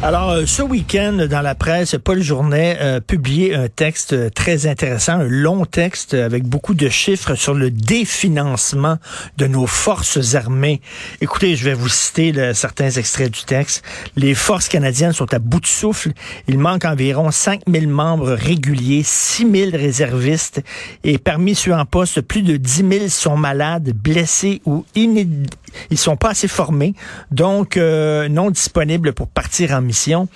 Alors, 0.00 0.30
euh, 0.30 0.46
ce 0.46 0.62
week-end, 0.62 1.26
dans 1.28 1.40
la 1.40 1.56
presse, 1.56 1.96
Paul 2.02 2.22
Journet 2.22 2.78
a 2.78 3.00
publié 3.00 3.56
un 3.56 3.66
texte 3.66 4.12
euh, 4.12 4.30
très 4.30 4.68
intéressant, 4.68 5.14
un 5.14 5.24
long 5.24 5.64
texte 5.64 6.14
avec 6.14 6.44
beaucoup 6.44 6.74
de 6.74 6.88
chiffres 6.88 7.34
sur 7.34 7.52
le 7.52 7.72
définancement 7.72 8.98
de 9.38 9.48
nos 9.48 9.66
forces 9.66 10.36
armées. 10.36 10.80
Écoutez, 11.20 11.56
je 11.56 11.64
vais 11.64 11.74
vous 11.74 11.88
citer 11.88 12.54
certains 12.54 12.90
extraits 12.90 13.32
du 13.32 13.42
texte. 13.42 13.84
Les 14.14 14.36
forces 14.36 14.68
canadiennes 14.68 15.12
sont 15.12 15.34
à 15.34 15.40
bout 15.40 15.58
de 15.58 15.66
souffle. 15.66 16.12
Il 16.46 16.60
manque 16.60 16.84
environ 16.84 17.32
5000 17.32 17.88
membres 17.88 18.34
réguliers, 18.34 19.02
6000 19.04 19.74
réservistes 19.74 20.62
et 21.02 21.18
parmi 21.18 21.56
ceux 21.56 21.74
en 21.74 21.84
poste, 21.84 22.20
plus 22.20 22.42
de 22.42 22.56
10 22.56 22.84
000 22.88 23.08
sont 23.08 23.36
malades, 23.36 23.90
blessés 23.92 24.62
ou 24.64 24.84
inédits 24.94 25.50
ils 25.90 25.98
sont 25.98 26.16
pas 26.16 26.30
assez 26.30 26.48
formés, 26.48 26.94
donc 27.30 27.76
euh, 27.76 28.28
non 28.28 28.50
disponibles 28.50 29.12
pour 29.12 29.28
partir 29.28 29.72
en 29.72 29.80
mission. 29.88 30.28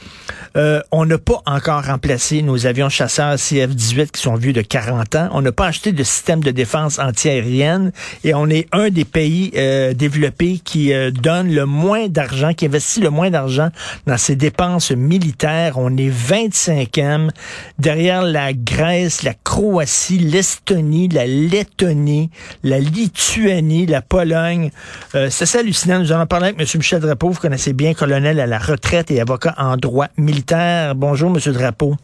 Euh, 0.56 0.80
on 0.90 1.06
n'a 1.06 1.18
pas 1.18 1.40
encore 1.46 1.84
remplacé 1.84 2.42
nos 2.42 2.66
avions 2.66 2.88
chasseurs 2.88 3.36
CF-18 3.36 4.10
qui 4.10 4.20
sont 4.20 4.34
vieux 4.34 4.52
de 4.52 4.62
40 4.62 5.14
ans. 5.14 5.28
On 5.32 5.42
n'a 5.42 5.52
pas 5.52 5.66
acheté 5.66 5.92
de 5.92 6.02
système 6.02 6.42
de 6.42 6.50
défense 6.50 6.98
antiaérienne 6.98 7.92
et 8.24 8.34
on 8.34 8.48
est 8.48 8.66
un 8.72 8.90
des 8.90 9.04
pays 9.04 9.52
euh, 9.56 9.94
développés 9.94 10.60
qui 10.64 10.92
donne 11.12 11.54
le 11.54 11.66
moins 11.66 12.08
d'argent, 12.08 12.52
qui 12.54 12.66
investit 12.66 13.00
le 13.00 13.10
moins 13.10 13.30
d'argent 13.30 13.68
dans 14.06 14.18
ses 14.18 14.34
dépenses 14.34 14.90
militaires. 14.90 15.74
On 15.76 15.96
est 15.96 16.10
25e 16.10 17.30
derrière 17.78 18.22
la 18.22 18.52
Grèce, 18.52 19.22
la 19.22 19.34
Croatie, 19.34 20.18
l'Estonie, 20.18 21.08
la 21.08 21.26
Lettonie, 21.26 22.30
la 22.62 22.78
Lituanie, 22.78 23.86
la 23.86 24.02
Pologne. 24.02 24.70
Euh, 25.14 25.28
c'est 25.30 25.58
hallucinant. 25.58 25.98
Nous 25.98 26.12
allons 26.12 26.26
parler 26.26 26.48
avec 26.48 26.60
M. 26.60 26.66
Michel 26.76 27.00
Drapeau. 27.00 27.30
Vous 27.30 27.40
connaissez 27.40 27.72
bien, 27.72 27.94
colonel 27.94 28.40
à 28.40 28.46
la 28.46 28.58
retraite 28.58 29.10
et 29.10 29.20
avocat 29.20 29.41
en 29.56 29.76
droit 29.76 30.08
militaire. 30.16 30.94
Bonjour, 30.94 31.30
M. 31.30 31.52
Drapeau. 31.52 31.96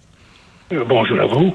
Euh, 0.72 0.84
bonjour 0.86 1.20
à 1.20 1.26
vous. 1.26 1.54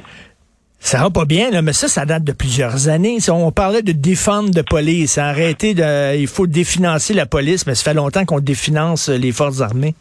Ça 0.80 1.00
va 1.00 1.10
pas 1.10 1.24
bien, 1.24 1.50
là, 1.50 1.62
mais 1.62 1.72
ça, 1.72 1.88
ça 1.88 2.06
date 2.06 2.26
de 2.26 2.34
plusieurs 2.34 2.90
années. 2.90 3.18
on 3.30 3.52
parlait 3.54 3.84
de 3.84 3.94
défendre 3.94 4.52
de 4.52 4.62
police, 4.62 5.18
arrêter 5.18 5.74
de, 5.74 6.18
il 6.18 6.28
faut 6.28 6.46
définancer 6.46 7.14
la 7.14 7.26
police, 7.26 7.66
mais 7.66 7.74
ça 7.74 7.84
fait 7.84 7.94
longtemps 7.94 8.26
qu'on 8.26 8.42
définance 8.42 9.08
les 9.08 9.32
forces 9.32 9.62
armées. 9.62 9.96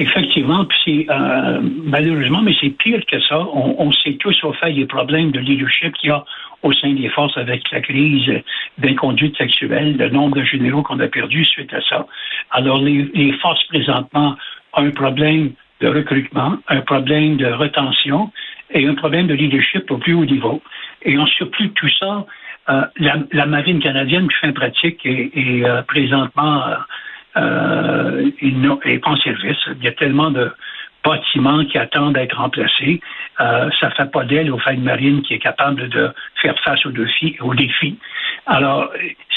Effectivement, 0.00 0.64
puis 0.64 1.06
euh, 1.10 1.60
malheureusement, 1.62 2.40
mais 2.40 2.54
c'est 2.58 2.70
pire 2.70 3.04
que 3.04 3.20
ça. 3.20 3.38
On, 3.38 3.76
on 3.78 3.92
sait 3.92 4.14
tous 4.14 4.42
au 4.44 4.54
fait 4.54 4.72
des 4.72 4.86
problèmes 4.86 5.30
de 5.30 5.40
leadership 5.40 5.92
qu'il 5.98 6.08
y 6.08 6.10
a 6.10 6.24
au 6.62 6.72
sein 6.72 6.94
des 6.94 7.10
forces 7.10 7.36
avec 7.36 7.70
la 7.70 7.82
crise 7.82 8.42
d'inconduite 8.78 9.36
sexuelle, 9.36 9.98
le 9.98 10.08
nombre 10.08 10.38
de 10.38 10.44
généraux 10.44 10.82
qu'on 10.82 10.98
a 11.00 11.06
perdus 11.06 11.44
suite 11.44 11.74
à 11.74 11.82
ça. 11.82 12.06
Alors, 12.50 12.78
les, 12.78 13.32
forces 13.42 13.62
présentement 13.64 14.36
ont 14.72 14.86
un 14.86 14.90
problème 14.90 15.52
de 15.82 15.88
recrutement, 15.88 16.56
un 16.68 16.80
problème 16.80 17.36
de 17.36 17.46
retention 17.46 18.32
et 18.70 18.86
un 18.86 18.94
problème 18.94 19.26
de 19.26 19.34
leadership 19.34 19.90
au 19.90 19.98
plus 19.98 20.14
haut 20.14 20.24
niveau. 20.24 20.62
Et 21.02 21.18
en 21.18 21.26
surplus 21.26 21.68
de 21.68 21.74
tout 21.74 21.90
ça, 21.98 22.24
euh, 22.70 22.82
la, 23.32 23.44
marine 23.44 23.80
canadienne 23.80 24.28
qui 24.28 24.36
fait 24.36 24.52
pratique 24.52 25.04
est, 25.04 25.62
euh, 25.62 25.82
présentement 25.82 26.62
euh, 27.36 28.30
pas 29.02 29.10
en 29.10 29.16
service. 29.16 29.58
Il 29.78 29.84
y 29.84 29.88
a 29.88 29.92
tellement 29.92 30.30
de 30.30 30.50
bâtiments 31.04 31.64
qui 31.64 31.78
attendent 31.78 32.14
d'être 32.14 32.36
remplacés. 32.36 33.00
Euh, 33.40 33.70
ça 33.80 33.90
fait 33.90 34.10
pas 34.10 34.24
d'elle 34.24 34.52
au 34.52 34.58
fait 34.58 34.74
une 34.74 34.82
marine 34.82 35.22
qui 35.22 35.34
est 35.34 35.38
capable 35.38 35.88
de 35.88 36.10
faire 36.42 36.58
face 36.60 36.84
aux 36.84 36.90
défis. 36.90 37.36
Aux 37.40 37.54
défis. 37.54 37.96
Alors, 38.46 38.90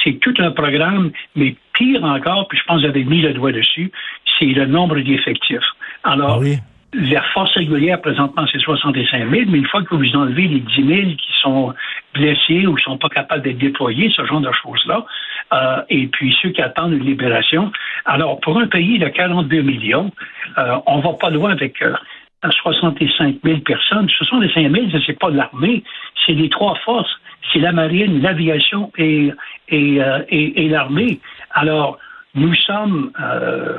c'est 0.03 0.19
tout 0.19 0.33
un 0.39 0.51
programme, 0.51 1.11
mais 1.35 1.55
pire 1.73 2.03
encore, 2.03 2.47
puis 2.47 2.57
je 2.57 2.63
pense 2.65 2.81
que 2.81 2.87
vous 2.87 2.89
avez 2.89 3.03
mis 3.03 3.21
le 3.21 3.33
doigt 3.33 3.51
dessus, 3.51 3.91
c'est 4.37 4.45
le 4.45 4.65
nombre 4.65 4.99
d'effectifs. 4.99 5.59
Alors, 6.03 6.41
ah 6.43 6.59
la 6.93 7.21
force 7.33 7.53
régulière, 7.53 7.99
présentement, 8.01 8.45
c'est 8.51 8.59
65 8.59 9.29
000, 9.29 9.43
mais 9.47 9.57
une 9.57 9.67
fois 9.67 9.83
que 9.83 9.95
vous 9.95 10.15
enlevez 10.15 10.47
les 10.47 10.59
10 10.59 10.87
000 10.87 11.01
qui 11.15 11.33
sont 11.41 11.73
blessés 12.13 12.67
ou 12.67 12.75
qui 12.75 12.83
sont 12.83 12.97
pas 12.97 13.09
capables 13.09 13.41
d'être 13.41 13.57
déployés, 13.57 14.11
ce 14.15 14.25
genre 14.25 14.41
de 14.41 14.51
choses-là, 14.51 15.05
euh, 15.53 15.81
et 15.89 16.07
puis 16.07 16.35
ceux 16.41 16.49
qui 16.49 16.61
attendent 16.61 16.93
une 16.93 17.05
libération. 17.05 17.71
Alors, 18.05 18.39
pour 18.41 18.59
un 18.59 18.67
pays 18.67 18.99
de 18.99 19.07
42 19.07 19.61
millions, 19.61 20.11
euh, 20.57 20.77
on 20.85 20.99
va 20.99 21.13
pas 21.13 21.29
loin 21.29 21.51
avec 21.51 21.81
euh, 21.81 21.95
65 22.43 23.37
000 23.43 23.59
personnes. 23.59 24.09
65 24.09 24.71
000, 24.71 24.89
ce 24.91 25.11
n'est 25.11 25.17
pas 25.17 25.29
l'armée, 25.29 25.83
c'est 26.25 26.33
les 26.33 26.49
trois 26.49 26.75
forces. 26.85 27.11
C'est 27.51 27.59
la 27.59 27.71
marine, 27.71 28.21
l'aviation 28.21 28.91
et, 28.97 29.31
et, 29.69 30.01
euh, 30.01 30.19
et, 30.29 30.65
et 30.65 30.69
l'armée. 30.69 31.19
Alors, 31.51 31.99
nous 32.35 32.53
sommes, 32.55 33.11
euh, 33.19 33.77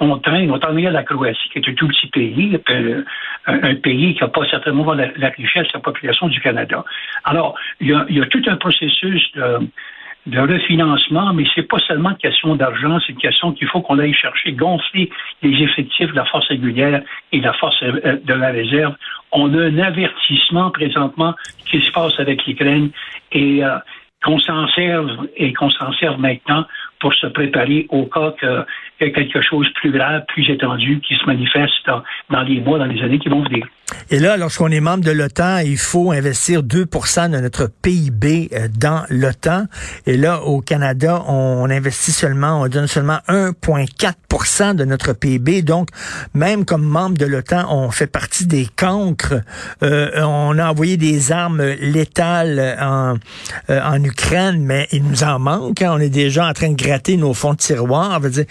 on 0.00 0.18
traîne, 0.18 0.50
on 0.50 0.58
traîne 0.58 0.86
à 0.86 0.90
la 0.90 1.02
Croatie, 1.02 1.48
qui 1.52 1.58
est 1.58 1.68
un 1.68 1.74
tout 1.74 1.88
petit 1.88 2.06
pays, 2.06 2.58
euh, 2.70 3.02
un, 3.46 3.74
pays 3.74 4.14
qui 4.14 4.20
n'a 4.22 4.28
pas 4.28 4.46
certainement 4.48 4.94
la, 4.94 5.28
richesse 5.36 5.68
de 5.68 5.74
la 5.74 5.80
population 5.80 6.28
du 6.28 6.40
Canada. 6.40 6.84
Alors, 7.24 7.54
il 7.80 7.88
y 7.88 8.20
a, 8.20 8.26
tout 8.26 8.42
un 8.46 8.56
processus 8.56 9.30
de, 9.32 9.68
de 10.26 10.38
refinancement, 10.38 11.34
mais 11.34 11.44
c'est 11.54 11.68
pas 11.68 11.78
seulement 11.80 12.10
une 12.10 12.16
question 12.16 12.54
d'argent, 12.54 12.98
c'est 13.00 13.12
une 13.12 13.18
question 13.18 13.52
qu'il 13.52 13.68
faut 13.68 13.82
qu'on 13.82 13.98
aille 13.98 14.14
chercher, 14.14 14.52
gonfler 14.52 15.10
les 15.42 15.62
effectifs 15.62 16.10
de 16.10 16.16
la 16.16 16.24
force 16.24 16.48
régulière 16.48 17.02
et 17.32 17.40
de 17.40 17.44
la 17.44 17.52
force 17.54 17.82
euh, 17.82 18.18
de 18.22 18.34
la 18.34 18.50
réserve. 18.50 18.94
On 19.32 19.52
a 19.54 19.62
un 19.62 19.78
avertissement 19.78 20.70
présentement 20.70 21.34
qui 21.66 21.80
se 21.80 21.92
passe 21.92 22.18
avec 22.18 22.46
l'Ukraine 22.46 22.90
et 23.32 23.62
euh, 23.64 23.76
qu'on 24.24 24.38
s'en 24.38 24.68
serve 24.68 25.28
et 25.36 25.52
qu'on 25.52 25.70
s'en 25.70 25.92
serve 25.94 26.20
maintenant 26.20 26.66
pour 27.00 27.14
se 27.14 27.26
préparer 27.26 27.86
au 27.88 28.06
cas 28.06 28.32
que, 28.40 28.64
que, 29.00 29.06
quelque 29.06 29.40
chose 29.40 29.66
de 29.66 29.72
plus 29.74 29.92
grave, 29.92 30.24
plus 30.28 30.48
étendu 30.50 31.00
qui 31.00 31.14
se 31.14 31.24
manifeste 31.26 31.72
dans, 31.86 32.02
dans 32.30 32.42
les 32.42 32.60
mois, 32.60 32.78
dans 32.78 32.86
les 32.86 33.02
années 33.02 33.18
qui 33.18 33.28
vont 33.28 33.42
venir. 33.42 33.66
Et 34.10 34.18
là, 34.18 34.36
lorsqu'on 34.36 34.68
est 34.68 34.80
membre 34.80 35.04
de 35.04 35.10
l'OTAN, 35.10 35.58
il 35.58 35.78
faut 35.78 36.12
investir 36.12 36.62
2% 36.62 37.30
de 37.30 37.38
notre 37.38 37.68
PIB 37.82 38.50
euh, 38.52 38.68
dans 38.76 39.04
l'OTAN. 39.08 39.64
Et 40.06 40.16
là, 40.16 40.42
au 40.42 40.60
Canada, 40.60 41.22
on 41.26 41.68
investit 41.70 42.12
seulement, 42.12 42.60
on 42.60 42.68
donne 42.68 42.86
seulement 42.86 43.18
1,4% 43.28 44.74
de 44.74 44.84
notre 44.84 45.12
PIB. 45.12 45.62
Donc, 45.62 45.88
même 46.34 46.64
comme 46.64 46.82
membre 46.82 47.18
de 47.18 47.26
l'OTAN, 47.26 47.66
on 47.70 47.90
fait 47.90 48.06
partie 48.06 48.46
des 48.46 48.66
cancres. 48.76 49.34
Euh, 49.82 50.10
on 50.22 50.58
a 50.58 50.70
envoyé 50.70 50.96
des 50.96 51.32
armes 51.32 51.62
létales 51.80 52.76
en, 52.80 53.14
euh, 53.70 53.80
en 53.82 54.02
Ukraine, 54.02 54.64
mais 54.64 54.88
il 54.92 55.04
nous 55.04 55.24
en 55.24 55.38
manque. 55.38 55.82
Hein. 55.82 55.92
On 55.94 56.00
est 56.00 56.10
déjà 56.10 56.48
en 56.48 56.52
train 56.52 56.70
de 56.70 56.76
gratter 56.76 57.16
nos 57.16 57.34
fonds 57.34 57.52
de 57.52 57.58
tiroir. 57.58 58.20
Dire, 58.20 58.44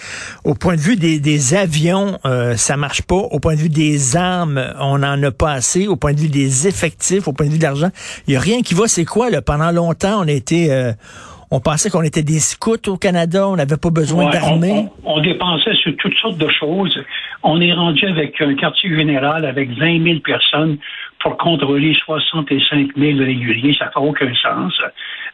au 0.43 0.53
point 0.53 0.75
de 0.75 0.81
vue 0.81 0.95
des, 0.95 1.19
des 1.19 1.53
avions, 1.53 2.17
euh, 2.25 2.55
ça 2.55 2.77
marche 2.77 3.01
pas. 3.01 3.15
Au 3.15 3.39
point 3.39 3.55
de 3.55 3.59
vue 3.59 3.69
des 3.69 4.15
armes, 4.15 4.61
on 4.79 5.03
en 5.03 5.23
a 5.23 5.31
pas 5.31 5.51
assez 5.51 5.87
au 5.87 5.95
point 5.95 6.13
de 6.13 6.19
vue 6.19 6.29
des 6.29 6.67
effectifs, 6.67 7.27
au 7.27 7.33
point 7.33 7.47
de 7.47 7.51
vue 7.51 7.57
de 7.57 7.63
l'argent. 7.63 7.89
Il 8.27 8.33
y 8.33 8.37
a 8.37 8.39
rien 8.39 8.61
qui 8.61 8.73
va. 8.73 8.87
C'est 8.87 9.05
quoi, 9.05 9.29
là? 9.29 9.41
Pendant 9.41 9.71
longtemps, 9.71 10.21
on 10.21 10.27
été, 10.27 10.71
euh, 10.71 10.93
on 11.51 11.59
pensait 11.59 11.89
qu'on 11.89 12.03
était 12.03 12.23
des 12.23 12.39
scouts 12.39 12.87
au 12.87 12.97
Canada, 12.97 13.47
on 13.47 13.55
n'avait 13.55 13.77
pas 13.77 13.89
besoin 13.89 14.29
d'armée. 14.29 14.85
On, 15.03 15.19
dépensait 15.19 15.75
sur 15.75 15.95
toutes 15.97 16.15
sortes 16.15 16.37
de 16.37 16.49
choses. 16.49 16.97
On 17.43 17.59
est 17.59 17.73
rendu 17.73 18.05
avec 18.05 18.39
un 18.41 18.55
quartier 18.55 18.95
général 18.95 19.45
avec 19.45 19.71
20 19.71 20.03
000 20.03 20.19
personnes 20.19 20.77
pour 21.19 21.37
contrôler 21.37 21.93
65 22.05 22.91
000 22.95 23.19
réguliers. 23.19 23.75
Ça 23.77 23.89
fait 23.91 23.99
aucun 23.99 24.33
sens. 24.35 24.73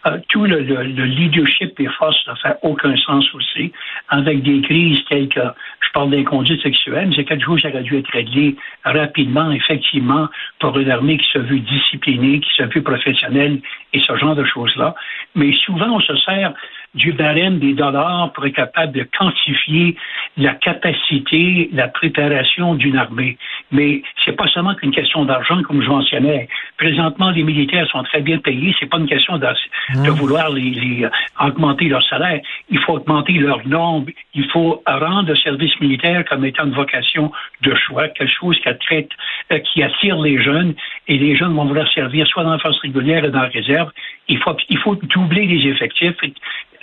Euh, 0.08 0.20
tout 0.30 0.46
le, 0.46 0.60
leadership 0.60 1.76
des 1.78 1.88
forces 1.88 2.28
ne 2.28 2.36
fait 2.36 2.56
aucun 2.62 2.96
sens 2.98 3.26
aussi, 3.34 3.72
avec 4.10 4.44
des 4.44 4.62
crises 4.62 5.00
telles 5.10 5.28
que, 5.30 5.40
je 5.40 5.92
parle 5.94 6.12
d'inconduite 6.12 6.62
sexuelle, 6.62 7.08
mais 7.08 7.16
c'est 7.16 7.24
quelque 7.24 7.46
chose 7.46 7.62
qui 7.62 7.68
aurait 7.68 7.82
dû 7.82 7.98
être 7.98 8.12
réglé 8.12 8.56
rapidement, 8.84 9.52
effectivement, 9.52 10.28
pour 10.60 10.78
une 10.78 10.92
armée 10.92 11.18
qui 11.18 11.28
se 11.32 11.40
veut 11.40 11.60
disciplinée, 11.60 12.40
qui 12.40 12.54
se 12.56 12.64
veut 12.64 12.84
professionnelle 12.84 13.60
et 13.94 14.00
ce 14.00 14.16
genre 14.18 14.36
de 14.36 14.44
choses-là. 14.44 14.94
Mais 15.34 15.54
souvent, 15.54 15.96
on 15.96 16.00
se 16.00 16.16
sert 16.18 16.54
du 16.96 17.12
barème 17.12 17.60
des 17.60 17.74
dollars 17.74 18.32
pour 18.34 18.46
être 18.46 18.56
capable 18.56 18.94
de 18.94 19.08
quantifier 19.18 19.96
la 20.38 20.54
capacité, 20.56 21.70
la 21.74 21.88
préparation 21.88 22.76
d'une 22.76 22.98
armée. 22.98 23.38
Mais 23.72 24.02
c'est 24.24 24.36
pas 24.36 24.48
seulement 24.48 24.76
qu'une 24.76 24.92
question 24.92 25.26
d'argent, 25.26 25.62
comme 25.64 25.82
je 25.82 25.90
mentionnais. 25.90 26.48
Présentement, 26.78 27.32
les 27.32 27.44
militaires 27.44 27.88
sont 27.90 28.04
très 28.04 28.22
bien 28.22 28.38
payés. 28.40 28.76
C'est 28.80 28.90
pas 28.90 28.98
une 28.98 29.08
question 29.08 29.38
de, 29.38 29.46
de 29.46 30.00
mmh. 30.00 30.14
vouloir 30.14 30.50
les, 30.52 30.72
les, 30.72 31.08
augmenter 31.40 31.86
leur 31.86 32.04
salaire. 32.08 32.42
Il 32.70 32.80
faut 32.80 32.94
augmenter 32.94 33.34
leur 33.34 33.66
nombre. 33.68 34.10
Il 34.34 34.50
faut 34.52 34.82
rendre 34.88 35.30
le 35.30 35.36
service 35.36 35.80
militaire 35.80 36.24
comme 36.26 36.46
étant 36.46 36.66
une 36.66 36.74
vocation 36.74 37.32
de 37.62 37.76
choix, 37.76 38.08
quelque 38.10 38.32
chose 38.32 38.58
qui, 38.60 39.08
euh, 39.52 39.60
qui 39.60 39.84
attire 39.84 40.20
les 40.20 40.42
jeunes. 40.42 40.74
Et 41.08 41.18
les 41.18 41.36
jeunes 41.36 41.54
vont 41.54 41.66
vouloir 41.66 41.92
servir 41.94 42.26
soit 42.28 42.44
dans 42.44 42.52
la 42.52 42.60
force 42.60 42.80
régulière 42.80 43.26
et 43.26 43.32
dans 43.32 43.42
la 43.42 43.50
réserve. 43.50 43.92
Il 44.28 44.38
faut, 44.40 44.58
il 44.70 44.78
faut 44.80 44.96
doubler 44.96 45.46
les 45.46 45.70
effectifs 45.70 46.16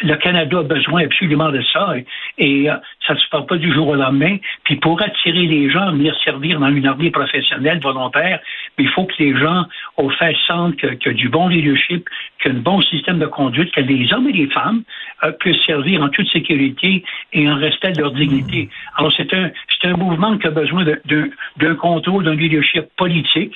le 0.02 0.16
Canada 0.16 0.58
a 0.58 0.62
besoin 0.62 1.04
absolument 1.04 1.50
de 1.50 1.62
ça 1.72 1.94
et, 2.38 2.70
euh, 2.70 2.74
ça 3.06 3.14
ne 3.14 3.18
se 3.18 3.28
passe 3.28 3.46
pas 3.46 3.56
du 3.56 3.72
jour 3.72 3.88
au 3.88 3.94
lendemain. 3.94 4.36
Puis 4.64 4.76
pour 4.76 5.00
attirer 5.02 5.46
les 5.46 5.70
gens 5.70 5.88
à 5.88 5.90
venir 5.90 6.14
servir 6.24 6.60
dans 6.60 6.68
une 6.68 6.86
armée 6.86 7.10
professionnelle 7.10 7.80
volontaire, 7.80 8.40
il 8.78 8.88
faut 8.88 9.04
que 9.04 9.14
les 9.18 9.36
gens 9.36 9.64
au 9.96 10.10
fait 10.10 10.36
sentent 10.46 10.76
que, 10.76 10.88
que 10.94 11.10
du 11.10 11.28
bon 11.28 11.48
leadership, 11.48 12.08
qu'un 12.40 12.54
bon 12.54 12.80
système 12.82 13.18
de 13.18 13.26
conduite, 13.26 13.72
que 13.72 13.80
les 13.80 14.12
hommes 14.12 14.28
et 14.28 14.32
les 14.32 14.48
femmes 14.48 14.82
euh, 15.24 15.32
puissent 15.32 15.64
servir 15.64 16.02
en 16.02 16.08
toute 16.08 16.28
sécurité 16.28 17.04
et 17.32 17.48
en 17.48 17.56
respect 17.56 17.92
de 17.92 18.02
leur 18.02 18.12
dignité. 18.12 18.68
Alors 18.96 19.12
c'est 19.16 19.32
un, 19.34 19.50
c'est 19.80 19.88
un 19.88 19.96
mouvement 19.96 20.36
qui 20.38 20.46
a 20.46 20.50
besoin 20.50 20.84
d'un 20.84 21.74
contrôle, 21.74 22.24
d'un 22.24 22.34
leadership 22.34 22.84
politique 22.96 23.54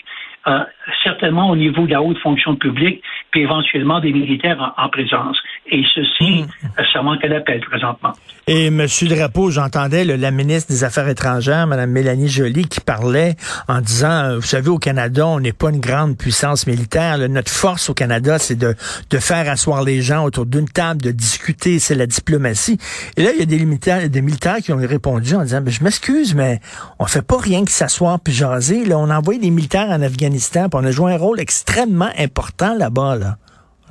certainement 1.02 1.50
au 1.50 1.56
niveau 1.56 1.86
de 1.86 1.92
la 1.92 2.02
haute 2.02 2.18
fonction 2.18 2.56
publique, 2.56 3.02
puis 3.30 3.42
éventuellement 3.42 4.00
des 4.00 4.12
militaires 4.12 4.74
en, 4.76 4.88
présence. 4.88 5.42
Et 5.68 5.82
ceci, 5.94 6.42
mmh. 6.42 6.68
ça 6.92 7.02
manque 7.02 7.24
à 7.24 7.28
l'appel 7.28 7.60
présentement. 7.60 8.12
Et 8.48 8.66
M. 8.66 8.86
Drapeau, 9.08 9.50
j'entendais 9.50 10.04
la 10.04 10.30
ministre 10.30 10.70
des 10.70 10.84
Affaires 10.84 11.08
étrangères, 11.08 11.66
Mme 11.66 11.90
Mélanie 11.90 12.28
Joly, 12.28 12.68
qui 12.68 12.80
parlait 12.80 13.34
en 13.66 13.80
disant, 13.80 14.22
euh, 14.22 14.36
vous 14.36 14.46
savez, 14.46 14.68
au 14.68 14.78
Canada, 14.78 15.26
on 15.26 15.40
n'est 15.40 15.52
pas 15.52 15.70
une 15.70 15.80
grande 15.80 16.16
puissance 16.16 16.68
militaire. 16.68 17.18
notre 17.28 17.50
force 17.50 17.90
au 17.90 17.94
Canada, 17.94 18.38
c'est 18.38 18.54
de, 18.54 18.76
de 19.10 19.18
faire 19.18 19.50
asseoir 19.50 19.82
les 19.82 20.00
gens 20.00 20.22
autour 20.22 20.46
d'une 20.46 20.68
table, 20.68 21.02
de 21.02 21.10
discuter, 21.10 21.80
c'est 21.80 21.96
la 21.96 22.06
diplomatie. 22.06 22.78
Et 23.16 23.24
là, 23.24 23.30
il 23.34 23.40
y 23.40 23.42
a 23.42 23.46
des 23.46 23.58
militaires, 23.64 24.08
des 24.08 24.22
militaires 24.22 24.58
qui 24.58 24.72
ont 24.72 24.76
répondu 24.76 25.34
en 25.34 25.42
disant, 25.42 25.60
ben, 25.60 25.72
je 25.72 25.82
m'excuse, 25.82 26.36
mais 26.36 26.60
on 27.00 27.06
fait 27.06 27.26
pas 27.26 27.38
rien 27.38 27.64
que 27.64 27.72
s'asseoir 27.72 28.20
puis 28.20 28.32
jaser. 28.32 28.84
Là, 28.84 28.96
on 28.96 29.10
a 29.10 29.18
envoyé 29.18 29.40
des 29.40 29.50
militaires 29.50 29.88
en 29.88 30.02
Afghanistan, 30.02 30.68
puis 30.68 30.80
on 30.80 30.84
a 30.84 30.92
joué 30.92 31.12
un 31.12 31.18
rôle 31.18 31.40
extrêmement 31.40 32.10
important 32.16 32.76
là-bas, 32.78 33.16
là, 33.16 33.38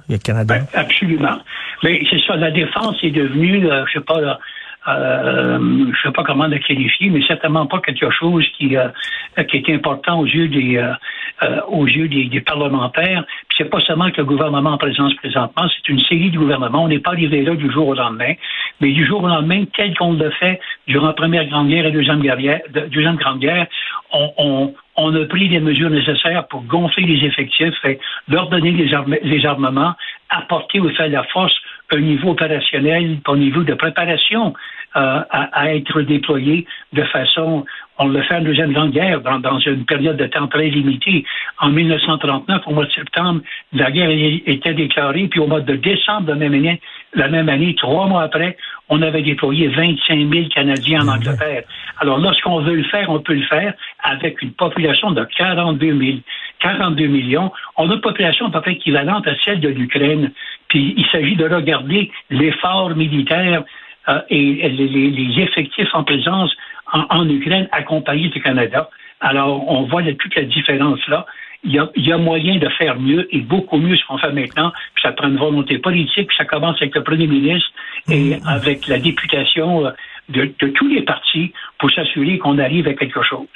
le 0.07 0.17
Canada. 0.17 0.59
Ben, 0.59 0.65
absolument. 0.73 1.39
Mais 1.83 2.03
c'est 2.09 2.21
ça, 2.25 2.35
la 2.35 2.51
défense 2.51 2.97
est 3.03 3.11
devenue, 3.11 3.67
je 3.87 3.93
sais 3.93 4.05
pas, 4.05 4.39
euh, 4.87 5.57
je 5.93 6.01
sais 6.01 6.13
pas 6.13 6.23
comment 6.23 6.45
la 6.45 6.59
qualifier, 6.59 7.09
mais 7.09 7.25
certainement 7.25 7.65
pas 7.65 7.79
quelque 7.79 8.09
chose 8.11 8.45
qui, 8.57 8.77
euh, 8.77 8.89
qui 9.49 9.57
est 9.57 9.69
important 9.73 10.19
aux 10.19 10.25
yeux 10.25 10.47
des, 10.47 10.77
euh, 10.77 10.93
euh 11.41 11.61
aux 11.69 11.87
yeux 11.87 12.07
des, 12.07 12.41
parlementaires. 12.41 13.25
Puis 13.49 13.57
c'est 13.57 13.69
pas 13.69 13.79
seulement 13.79 14.11
que 14.11 14.17
le 14.17 14.25
gouvernement 14.25 14.71
en 14.71 14.77
présence 14.77 15.13
présentement, 15.15 15.67
c'est 15.75 15.89
une 15.91 15.99
série 16.01 16.29
de 16.29 16.37
gouvernements. 16.37 16.83
On 16.83 16.87
n'est 16.87 16.99
pas 16.99 17.11
arrivé 17.11 17.41
là 17.41 17.55
du 17.55 17.71
jour 17.71 17.87
au 17.87 17.95
lendemain, 17.95 18.33
mais 18.79 18.91
du 18.91 19.05
jour 19.05 19.23
au 19.23 19.27
lendemain, 19.27 19.63
tel 19.75 19.97
qu'on 19.97 20.13
l'a 20.13 20.29
fait 20.31 20.59
durant 20.87 21.07
la 21.07 21.13
première 21.13 21.45
grande 21.47 21.69
guerre 21.69 21.87
et 21.87 21.91
deuxième 21.91 22.21
guerre, 22.21 22.59
deuxième 22.91 23.15
grande 23.15 23.39
guerre, 23.39 23.65
on, 24.13 24.31
on, 24.37 24.73
on 24.97 25.15
a 25.15 25.25
pris 25.25 25.49
les 25.49 25.59
mesures 25.59 25.89
nécessaires 25.89 26.47
pour 26.47 26.63
gonfler 26.63 27.05
les 27.05 27.25
effectifs, 27.25 27.73
et 27.85 27.99
leur 28.27 28.49
donner 28.49 28.71
les, 28.71 28.89
les 29.23 29.45
armements, 29.45 29.95
apporter 30.37 30.79
au 30.79 30.89
fait 30.89 31.09
de 31.09 31.13
la 31.13 31.23
force 31.23 31.55
un 31.91 31.99
niveau 31.99 32.31
opérationnel, 32.31 33.17
un 33.27 33.37
niveau 33.37 33.63
de 33.63 33.73
préparation 33.73 34.53
euh, 34.95 35.19
à, 35.29 35.75
être 35.75 36.01
déployé 36.01 36.65
de 36.93 37.03
façon, 37.03 37.65
on 37.97 38.07
le 38.07 38.21
fait 38.23 38.35
en 38.35 38.41
deuxième 38.41 38.71
grande 38.71 38.91
guerre, 38.91 39.21
dans, 39.21 39.39
dans, 39.39 39.59
une 39.59 39.85
période 39.85 40.17
de 40.17 40.25
temps 40.25 40.47
très 40.47 40.69
limitée. 40.69 41.25
En 41.59 41.69
1939, 41.69 42.61
au 42.65 42.71
mois 42.71 42.85
de 42.85 42.91
septembre, 42.91 43.41
la 43.73 43.91
guerre 43.91 44.09
était 44.45 44.73
déclarée, 44.73 45.27
puis 45.27 45.41
au 45.41 45.47
mois 45.47 45.61
de 45.61 45.75
décembre 45.75 46.27
de 46.27 46.31
la 46.31 46.37
même 46.37 46.53
année, 46.53 46.81
la 47.13 47.27
même 47.27 47.49
année 47.49 47.75
trois 47.75 48.07
mois 48.07 48.23
après, 48.23 48.57
on 48.87 49.01
avait 49.01 49.21
déployé 49.21 49.67
25 49.67 50.33
000 50.33 50.47
Canadiens 50.53 51.01
en 51.01 51.15
Angleterre. 51.15 51.63
Alors, 51.99 52.17
lorsqu'on 52.17 52.61
veut 52.61 52.75
le 52.75 52.83
faire, 52.83 53.09
on 53.09 53.19
peut 53.19 53.33
le 53.33 53.45
faire 53.47 53.73
avec 54.03 54.41
une 54.41 54.53
population 54.53 55.11
de 55.11 55.25
42 55.37 55.87
000. 55.87 56.17
42 56.65 57.05
millions. 57.07 57.51
On 57.77 57.89
a 57.89 57.93
une 57.93 58.01
population 58.01 58.47
à 58.47 58.49
peu 58.49 58.61
près 58.61 58.73
équivalente 58.73 59.27
à 59.27 59.35
celle 59.43 59.59
de 59.59 59.69
l'Ukraine. 59.69 60.31
Puis 60.67 60.95
il 60.97 61.05
s'agit 61.11 61.35
de 61.35 61.45
regarder 61.47 62.11
l'effort 62.31 62.89
militaire 62.95 63.63
euh, 64.09 64.19
et 64.29 64.69
les, 64.69 65.43
effectifs 65.43 65.93
en 65.93 66.03
présence 66.03 66.51
en, 66.91 67.29
Ukraine 67.29 67.67
accompagnés 67.71 68.29
du 68.29 68.41
Canada. 68.41 68.89
Alors, 69.19 69.69
on 69.71 69.83
voit 69.83 70.01
toute 70.03 70.35
la 70.35 70.43
différence 70.43 70.99
là. 71.07 71.25
Il 71.67 71.71
y, 71.71 72.11
a, 72.11 72.17
moyen 72.19 72.57
de 72.57 72.69
faire 72.69 72.99
mieux 72.99 73.27
et 73.35 73.39
beaucoup 73.39 73.77
mieux 73.77 73.95
ce 73.97 74.05
qu'on 74.05 74.19
fait 74.19 74.31
maintenant. 74.31 74.71
Puis 74.93 75.01
ça 75.01 75.11
prend 75.13 75.27
une 75.27 75.37
volonté 75.37 75.79
politique. 75.79 76.27
Puis 76.27 76.37
ça 76.37 76.45
commence 76.45 76.79
avec 76.79 76.93
le 76.93 77.03
premier 77.03 77.25
ministre 77.25 77.69
et 78.07 78.37
avec 78.45 78.87
la 78.87 78.99
députation 78.99 79.87
euh, 79.87 79.91
de, 80.29 80.51
de 80.59 80.67
tous 80.67 80.87
les 80.87 81.01
partis 81.01 81.53
pour 81.79 81.89
s'assurer 81.91 82.37
qu'on 82.37 82.59
arrive 82.59 82.87
à 82.87 82.93
quelque 82.93 83.23
chose. 83.23 83.47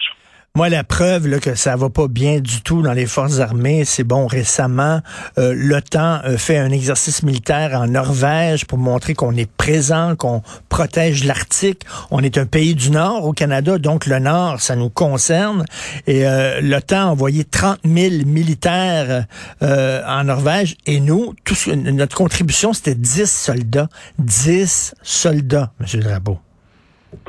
Moi, 0.55 0.69
la 0.69 0.83
preuve 0.83 1.27
là, 1.27 1.39
que 1.39 1.55
ça 1.55 1.75
va 1.75 1.89
pas 1.89 2.07
bien 2.07 2.39
du 2.39 2.61
tout 2.63 2.81
dans 2.81 2.93
les 2.93 3.05
forces 3.05 3.39
armées, 3.39 3.85
c'est 3.85 4.03
bon, 4.03 4.25
récemment, 4.25 4.99
euh, 5.37 5.53
l'OTAN 5.55 6.21
fait 6.37 6.57
un 6.57 6.71
exercice 6.71 7.23
militaire 7.23 7.79
en 7.79 7.87
Norvège 7.87 8.65
pour 8.65 8.79
montrer 8.79 9.13
qu'on 9.13 9.35
est 9.35 9.49
présent, 9.49 10.15
qu'on 10.15 10.41
protège 10.67 11.23
l'Arctique. 11.23 11.83
On 12.09 12.21
est 12.21 12.37
un 12.37 12.45
pays 12.45 12.73
du 12.73 12.89
Nord 12.89 13.25
au 13.25 13.33
Canada, 13.33 13.77
donc 13.77 14.07
le 14.07 14.19
Nord, 14.19 14.59
ça 14.59 14.75
nous 14.75 14.89
concerne. 14.89 15.65
Et 16.07 16.25
euh, 16.27 16.61
l'OTAN 16.61 17.07
a 17.07 17.11
envoyé 17.11 17.43
30 17.43 17.79
000 17.85 18.25
militaires 18.25 19.25
euh, 19.61 20.01
en 20.07 20.23
Norvège 20.23 20.75
et 20.85 20.99
nous, 20.99 21.35
tout, 21.45 21.55
notre 21.75 22.17
contribution, 22.17 22.73
c'était 22.73 22.95
10 22.95 23.31
soldats. 23.31 23.87
10 24.17 24.95
soldats, 25.03 25.71
M. 25.79 26.01
Drapeau. 26.01 26.39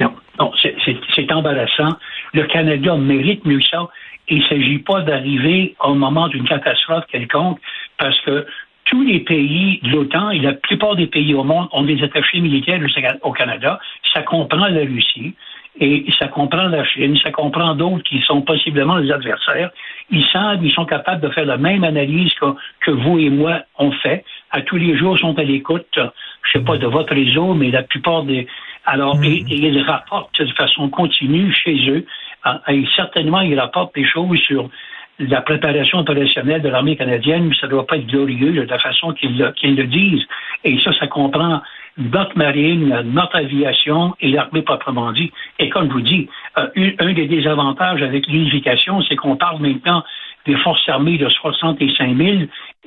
Non, 0.01 0.15
non 0.39 0.53
c'est 0.63 1.33
embarrassant. 1.33 1.97
Le 2.33 2.45
Canada 2.45 2.97
mérite 2.97 3.45
mieux 3.45 3.61
ça. 3.61 3.89
Il 4.29 4.39
ne 4.39 4.45
s'agit 4.45 4.79
pas 4.79 5.01
d'arriver 5.01 5.75
au 5.83 5.95
moment 5.95 6.29
d'une 6.29 6.45
catastrophe 6.45 7.05
quelconque 7.11 7.59
parce 7.99 8.19
que 8.21 8.47
tous 8.85 9.03
les 9.03 9.21
pays 9.21 9.81
de 9.83 9.91
l'OTAN 9.91 10.31
et 10.31 10.41
la 10.41 10.53
plupart 10.53 10.97
des 10.97 11.07
pays 11.07 11.35
au 11.35 11.45
monde 11.45 11.69
ont 11.73 11.83
des 11.83 12.03
attachés 12.03 12.41
militaires 12.41 12.81
au 13.23 13.33
Canada. 13.33 13.79
Ça 14.13 14.23
comprend 14.23 14.67
la 14.67 14.81
Russie 14.81 15.35
et 15.79 16.05
ça 16.19 16.27
comprend 16.29 16.69
la 16.69 16.85
Chine, 16.85 17.17
ça 17.23 17.31
comprend 17.31 17.75
d'autres 17.75 18.03
qui 18.03 18.21
sont 18.23 18.43
possiblement 18.43 19.01
des 19.01 19.11
adversaires. 19.13 19.71
Ils 20.11 20.27
savent, 20.27 20.65
ils 20.65 20.73
sont 20.73 20.85
capables 20.85 21.23
de 21.23 21.29
faire 21.29 21.47
la 21.47 21.57
même 21.57 21.85
analyse 21.85 22.33
que, 22.35 22.47
que 22.81 22.91
vous 22.91 23.19
et 23.19 23.31
moi 23.31 23.63
on 23.79 23.93
fait. 23.93 24.25
À 24.51 24.63
tous 24.63 24.77
les 24.77 24.97
jours, 24.97 25.17
ils 25.17 25.21
sont 25.21 25.39
à 25.39 25.45
l'écoute, 25.45 25.87
je 25.97 26.53
sais 26.53 26.65
pas 26.65 26.77
de 26.77 26.87
votre 26.87 27.15
réseau, 27.15 27.55
mais 27.55 27.71
la 27.71 27.85
plupart 27.85 28.25
des, 28.25 28.49
alors, 28.87 29.17
mm. 29.17 29.25
et, 29.25 29.45
ils 29.49 29.83
rapportent 29.83 30.41
de 30.41 30.53
façon 30.53 30.89
continue 30.89 31.53
chez 31.53 31.91
eux, 31.91 32.07
ah, 32.45 32.61
et 32.69 32.85
certainement, 32.97 33.41
ils 33.41 33.59
rapportent 33.59 33.95
des 33.95 34.07
choses 34.07 34.39
sur 34.39 34.71
la 35.19 35.43
préparation 35.43 35.99
opérationnelle 35.99 36.63
de 36.63 36.69
l'armée 36.69 36.97
canadienne, 36.97 37.49
mais 37.49 37.55
ça 37.61 37.67
ne 37.67 37.73
doit 37.73 37.87
pas 37.87 37.97
être 37.97 38.07
glorieux 38.07 38.53
de 38.53 38.63
la 38.63 38.79
façon 38.79 39.13
qu'ils 39.13 39.37
le, 39.37 39.85
disent. 39.85 40.25
Et 40.65 40.79
ça, 40.81 40.93
ça 40.99 41.07
comprend 41.07 41.61
notre 41.99 42.39
marine, 42.39 43.03
notre 43.05 43.37
aviation 43.37 44.15
et 44.21 44.29
l'armée 44.29 44.63
proprement 44.63 45.13
dit. 45.13 45.31
Et 45.59 45.69
comme 45.69 45.89
je 45.89 45.93
vous 45.93 46.01
dis, 46.01 46.29
euh, 46.57 46.93
un 46.99 47.13
des 47.13 47.27
désavantages 47.27 48.03
avec 48.03 48.27
l'unification, 48.29 49.03
c'est 49.03 49.17
qu'on 49.17 49.37
parle 49.37 49.61
maintenant 49.61 50.03
des 50.47 50.57
forces 50.57 50.89
armées 50.89 51.19
de 51.19 51.29
65 51.29 52.17
000 52.17 52.39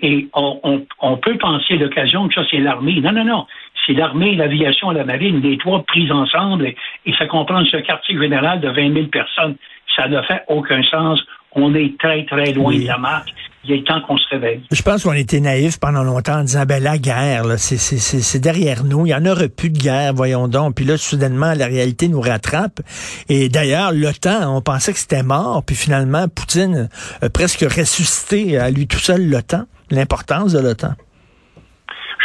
et 0.02 0.28
on, 0.34 0.86
on 1.02 1.18
peut 1.18 1.38
penser 1.38 1.78
l'occasion 1.78 2.28
que 2.28 2.34
ça, 2.34 2.42
c'est 2.50 2.58
l'armée. 2.58 3.00
Non, 3.00 3.12
non, 3.12 3.26
non 3.26 3.46
c'est 3.86 3.94
l'armée, 3.94 4.36
l'aviation 4.36 4.92
et 4.92 4.96
la 4.96 5.04
marine, 5.04 5.42
les 5.42 5.58
trois 5.58 5.84
prises 5.84 6.12
ensemble, 6.12 6.68
et, 6.68 6.76
ça 7.18 7.26
comprend 7.28 7.64
ce 7.66 7.78
quartier 7.78 8.18
général 8.20 8.62
de 8.62 8.70
20 8.70 8.94
000 8.94 9.08
personnes. 9.08 9.56
Ça 9.96 10.08
ne 10.08 10.22
fait 10.24 10.44
aucun 10.48 10.82
sens. 10.84 11.22
On 11.52 11.76
est 11.76 11.98
très, 12.00 12.26
très 12.26 12.52
loin 12.54 12.76
de 12.76 12.88
la 12.88 12.98
marque. 12.98 13.30
Il 13.66 13.72
est 13.72 13.88
temps 13.88 14.02
qu'on 14.02 14.18
se 14.18 14.28
réveille. 14.30 14.62
Je 14.72 14.82
pense 14.82 15.04
qu'on 15.04 15.14
était 15.14 15.40
naïfs 15.40 15.80
pendant 15.80 16.04
longtemps 16.04 16.40
en 16.40 16.44
disant, 16.44 16.66
ben 16.66 16.84
la 16.84 16.98
guerre, 16.98 17.44
c'est 17.58 18.40
derrière 18.40 18.84
nous. 18.84 19.06
Il 19.06 19.10
n'y 19.10 19.14
en 19.14 19.26
aurait 19.26 19.48
plus 19.48 19.70
de 19.70 19.78
guerre, 19.78 20.14
voyons 20.14 20.48
donc. 20.48 20.76
Puis 20.76 20.84
là, 20.84 20.98
soudainement, 20.98 21.54
la 21.54 21.68
réalité 21.68 22.10
nous 22.10 22.20
rattrape. 22.20 22.82
Et 23.30 23.48
d'ailleurs, 23.48 23.94
l'OTAN, 23.94 24.54
on 24.54 24.62
pensait 24.62 24.92
que 24.92 25.00
c'était 25.00 25.24
mort. 25.24 25.64
Puis 25.66 25.76
finalement, 25.76 26.28
Poutine 26.28 26.90
a 27.22 27.30
presque 27.30 27.62
ressuscité 27.62 28.58
à 28.58 28.70
lui 28.70 28.88
tout 28.88 29.00
seul 29.00 29.30
l'OTAN, 29.30 29.64
l'importance 29.92 30.54
de 30.54 30.60
l'OTAN. 30.60 30.96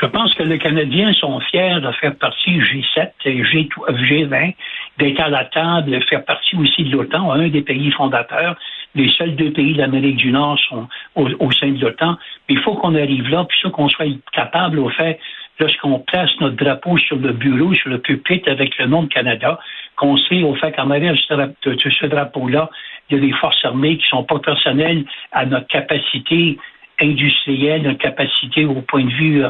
Je 0.01 0.07
pense 0.07 0.33
que 0.35 0.45
les 0.45 0.59
Canadiens 0.59 1.13
sont 1.13 1.41
fiers 1.41 1.81
de 1.81 1.91
faire 1.93 2.15
partie 2.17 2.61
G7 2.61 3.11
et 3.25 3.43
G20, 3.43 4.55
d'être 4.99 5.21
à 5.21 5.29
la 5.29 5.45
table, 5.45 5.91
de 5.91 6.01
faire 6.05 6.25
partie 6.25 6.57
aussi 6.57 6.85
de 6.85 6.97
l'OTAN, 6.97 7.33
un 7.33 7.49
des 7.49 7.63
pays 7.63 7.91
fondateurs. 7.91 8.57
Les 8.95 9.11
seuls 9.11 9.35
deux 9.35 9.53
pays 9.53 9.75
d'Amérique 9.75 10.17
du 10.17 10.31
Nord 10.31 10.59
sont 10.69 10.89
au, 11.17 11.51
sein 11.51 11.73
de 11.73 11.81
l'OTAN. 11.81 12.17
Il 12.49 12.59
faut 12.61 12.75
qu'on 12.75 12.95
arrive 12.95 13.29
là, 13.29 13.45
puis 13.49 13.71
qu'on 13.73 13.89
soit 13.89 14.07
capable, 14.33 14.79
au 14.79 14.89
fait, 14.89 15.19
lorsqu'on 15.59 15.99
place 15.99 16.31
notre 16.41 16.57
drapeau 16.57 16.97
sur 16.99 17.17
le 17.17 17.33
bureau, 17.33 17.75
sur 17.75 17.91
le 17.91 17.99
pupitre 17.99 18.49
avec 18.49 18.79
le 18.79 18.87
nom 18.87 19.03
de 19.03 19.09
Canada, 19.09 19.59
qu'on 19.97 20.17
sait 20.17 20.45
au 20.45 20.55
fait 20.55 20.71
qu'en 20.73 20.91
arrière 20.91 21.15
de 21.15 21.77
ce 21.77 22.07
drapeau-là, 22.07 22.71
il 23.11 23.17
y 23.17 23.19
a 23.19 23.27
des 23.27 23.33
forces 23.33 23.65
armées 23.65 23.99
qui 23.99 24.07
sont 24.09 24.23
pas 24.23 24.39
personnelles 24.39 25.05
à 25.33 25.45
notre 25.45 25.67
capacité 25.67 26.57
industrielle, 27.01 27.83
notre 27.83 27.99
capacité 27.99 28.65
au 28.65 28.83
point 28.83 29.05
de 29.05 29.11
vue 29.11 29.45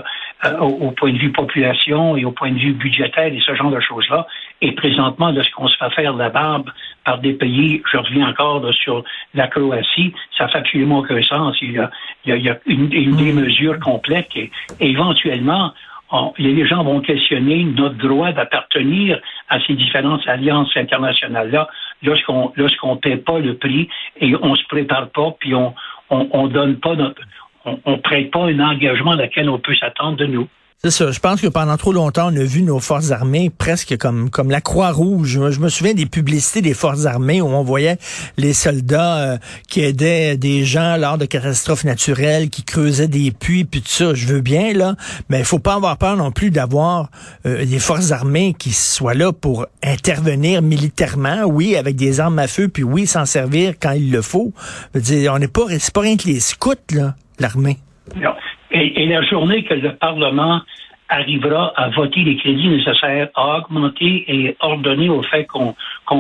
euh, 0.44 0.56
au, 0.60 0.92
point 0.92 1.12
de 1.12 1.18
vue 1.18 1.32
population 1.32 2.16
et 2.16 2.24
au 2.24 2.30
point 2.30 2.52
de 2.52 2.58
vue 2.58 2.72
budgétaire 2.72 3.26
et 3.26 3.40
ce 3.44 3.56
genre 3.56 3.72
de 3.72 3.80
choses-là. 3.80 4.24
Et 4.60 4.70
présentement, 4.70 5.32
de 5.32 5.42
ce 5.42 5.50
qu'on 5.50 5.66
se 5.66 5.76
fait 5.76 5.90
faire 5.90 6.14
la 6.14 6.30
barbe 6.30 6.70
par 7.04 7.18
des 7.18 7.32
pays, 7.32 7.82
je 7.90 7.96
reviens 7.96 8.28
encore 8.28 8.62
sur 8.72 9.02
la 9.34 9.48
Croatie, 9.48 10.14
ça 10.36 10.46
fait 10.46 10.58
absolument 10.58 10.98
aucun 10.98 11.20
sens. 11.22 11.56
il 11.60 11.72
y 11.72 11.80
a, 12.30 12.58
une, 12.66 12.88
des 12.88 13.32
hmm. 13.32 13.40
mesures 13.40 13.80
complètes 13.80 14.30
et, 14.36 14.50
éventuellement, 14.78 15.72
les 16.38 16.66
gens 16.66 16.84
vont 16.84 17.00
questionner 17.00 17.64
notre 17.64 17.96
droit 17.96 18.30
d'appartenir 18.32 19.20
à 19.48 19.58
ces 19.66 19.74
différentes 19.74 20.26
alliances 20.28 20.74
internationales-là 20.76 21.68
lorsqu'on 22.02 22.52
lorsqu'on 22.56 22.96
paie 22.96 23.16
pas 23.16 23.40
le 23.40 23.56
prix 23.56 23.88
et 24.20 24.34
on 24.40 24.54
se 24.54 24.64
prépare 24.68 25.10
pas, 25.10 25.34
puis 25.38 25.54
on 25.54 25.74
on, 26.10 26.46
donne 26.48 26.76
pas 26.76 26.94
on, 27.64 27.80
on 27.84 27.98
prête 27.98 28.30
pas 28.30 28.44
un 28.46 28.60
engagement 28.60 29.12
à 29.12 29.16
laquelle 29.16 29.48
on 29.48 29.58
peut 29.58 29.74
s'attendre 29.74 30.16
de 30.16 30.26
nous. 30.26 30.48
C'est 30.84 30.92
ça. 30.92 31.10
Je 31.10 31.18
pense 31.18 31.40
que 31.40 31.48
pendant 31.48 31.76
trop 31.76 31.90
longtemps, 31.90 32.28
on 32.32 32.36
a 32.36 32.44
vu 32.44 32.62
nos 32.62 32.78
forces 32.78 33.10
armées 33.10 33.50
presque 33.50 33.96
comme 33.96 34.30
comme 34.30 34.48
la 34.48 34.60
Croix-Rouge. 34.60 35.40
Je 35.50 35.58
me 35.58 35.68
souviens 35.70 35.92
des 35.92 36.06
publicités 36.06 36.62
des 36.62 36.72
forces 36.72 37.04
armées 37.04 37.42
où 37.42 37.46
on 37.46 37.64
voyait 37.64 37.98
les 38.36 38.52
soldats 38.52 39.16
euh, 39.16 39.38
qui 39.66 39.80
aidaient 39.80 40.36
des 40.36 40.64
gens 40.64 40.96
lors 40.96 41.18
de 41.18 41.24
catastrophes 41.24 41.82
naturelles, 41.82 42.48
qui 42.48 42.62
creusaient 42.62 43.08
des 43.08 43.32
puits, 43.32 43.64
puis 43.64 43.82
tout 43.82 43.88
ça. 43.88 44.14
Je 44.14 44.28
veux 44.28 44.40
bien 44.40 44.72
là, 44.72 44.94
mais 45.28 45.40
il 45.40 45.44
faut 45.44 45.58
pas 45.58 45.74
avoir 45.74 45.96
peur 45.96 46.16
non 46.16 46.30
plus 46.30 46.52
d'avoir 46.52 47.10
euh, 47.44 47.64
des 47.64 47.80
forces 47.80 48.12
armées 48.12 48.54
qui 48.56 48.70
soient 48.70 49.14
là 49.14 49.32
pour 49.32 49.66
intervenir 49.82 50.62
militairement, 50.62 51.42
oui, 51.42 51.74
avec 51.74 51.96
des 51.96 52.20
armes 52.20 52.38
à 52.38 52.46
feu, 52.46 52.68
puis 52.68 52.84
oui, 52.84 53.08
s'en 53.08 53.24
servir 53.24 53.74
quand 53.82 53.90
il 53.90 54.12
le 54.12 54.22
faut. 54.22 54.52
dire, 54.94 55.32
on 55.34 55.40
n'est 55.40 55.48
pas, 55.48 55.62
c'est 55.80 55.92
pas 55.92 56.02
rien 56.02 56.16
que 56.16 56.28
les 56.28 56.38
scouts 56.38 56.74
là, 56.92 57.16
l'armée. 57.40 57.78
Et, 58.70 59.06
la 59.06 59.22
journée 59.22 59.64
que 59.64 59.74
le 59.74 59.94
Parlement 59.94 60.60
arrivera 61.08 61.72
à 61.76 61.88
voter 61.88 62.20
les 62.20 62.36
crédits 62.36 62.68
nécessaires 62.68 63.28
à 63.34 63.58
augmenter 63.58 64.24
et 64.28 64.56
ordonner 64.60 65.08
au 65.08 65.22
fait 65.22 65.46
qu'on 65.46 65.74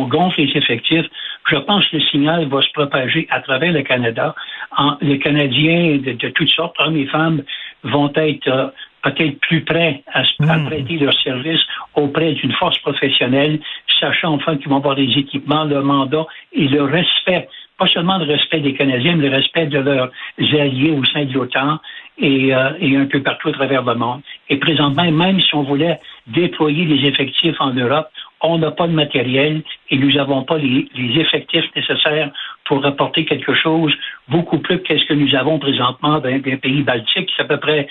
gonfle 0.06 0.40
les 0.40 0.56
effectifs, 0.56 1.06
je 1.50 1.56
pense 1.56 1.86
que 1.88 1.96
le 1.96 2.02
signal 2.02 2.46
va 2.48 2.62
se 2.62 2.70
propager 2.72 3.26
à 3.30 3.40
travers 3.40 3.72
le 3.72 3.82
Canada. 3.82 4.34
les 5.02 5.18
Canadiens 5.18 5.98
de, 5.98 6.28
toutes 6.30 6.48
sortes, 6.48 6.76
hommes 6.78 6.96
et 6.96 7.06
femmes, 7.06 7.42
vont 7.84 8.10
être 8.16 8.48
euh, 8.48 8.68
peut-être 9.02 9.38
plus 9.40 9.62
prêts 9.62 10.02
à, 10.12 10.20
à, 10.20 10.56
hmm. 10.56 10.66
prêter 10.66 10.98
leurs 10.98 11.18
services 11.20 11.60
auprès 11.94 12.32
d'une 12.32 12.52
force 12.52 12.78
professionnelle, 12.78 13.60
sachant 14.00 14.34
enfin 14.34 14.56
qu'ils 14.56 14.68
vont 14.68 14.78
avoir 14.78 14.96
des 14.96 15.10
équipements, 15.16 15.64
le 15.64 15.82
mandat 15.82 16.26
et 16.52 16.66
le 16.66 16.82
respect 16.82 17.48
pas 17.78 17.86
seulement 17.86 18.18
le 18.18 18.24
respect 18.24 18.60
des 18.60 18.74
Canadiens, 18.74 19.14
mais 19.16 19.28
le 19.28 19.36
respect 19.36 19.66
de 19.66 19.78
leurs 19.78 20.10
alliés 20.38 20.90
au 20.90 21.04
sein 21.04 21.24
de 21.24 21.32
l'OTAN 21.32 21.78
et, 22.18 22.54
euh, 22.54 22.70
et, 22.80 22.96
un 22.96 23.06
peu 23.06 23.22
partout 23.22 23.48
à 23.48 23.52
travers 23.52 23.82
le 23.82 23.94
monde. 23.94 24.20
Et 24.48 24.56
présentement, 24.56 25.10
même 25.10 25.40
si 25.40 25.54
on 25.54 25.62
voulait 25.62 25.98
déployer 26.26 26.84
des 26.86 27.06
effectifs 27.06 27.60
en 27.60 27.72
Europe, 27.72 28.08
on 28.40 28.58
n'a 28.58 28.70
pas 28.70 28.86
de 28.86 28.92
matériel 28.92 29.62
et 29.90 29.96
nous 29.96 30.12
n'avons 30.12 30.42
pas 30.44 30.58
les, 30.58 30.88
les, 30.94 31.20
effectifs 31.20 31.64
nécessaires 31.74 32.30
pour 32.64 32.84
apporter 32.84 33.24
quelque 33.24 33.54
chose 33.54 33.92
beaucoup 34.28 34.58
plus 34.58 34.80
que 34.82 34.96
ce 34.98 35.04
que 35.06 35.14
nous 35.14 35.34
avons 35.34 35.58
présentement 35.58 36.18
dans 36.18 36.28
les 36.28 36.56
pays 36.56 36.82
baltiques. 36.82 37.30
C'est 37.36 37.42
à 37.42 37.46
peu 37.46 37.58
près 37.58 37.86